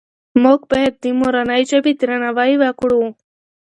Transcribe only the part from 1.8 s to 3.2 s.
درناوی وکړو.